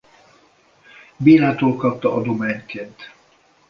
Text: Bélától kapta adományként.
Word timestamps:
Bélától 1.17 1.75
kapta 1.75 2.13
adományként. 2.13 3.13